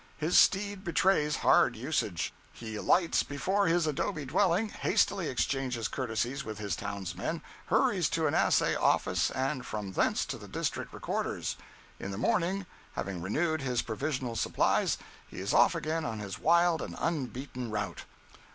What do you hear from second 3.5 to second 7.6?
his adobe dwelling, hastily exchanges courtesies with his townsmen,